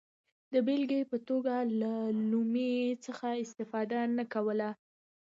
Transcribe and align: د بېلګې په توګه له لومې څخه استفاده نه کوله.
د 0.53 0.55
بېلګې 0.67 1.01
په 1.11 1.17
توګه 1.27 1.55
له 1.81 1.93
لومې 2.29 2.73
څخه 3.05 3.27
استفاده 3.43 3.99
نه 4.17 4.23
کوله. 4.33 4.69